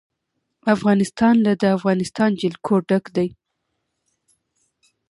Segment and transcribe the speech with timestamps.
[0.75, 3.27] افغانستان له د افغانستان جلکو ډک دی.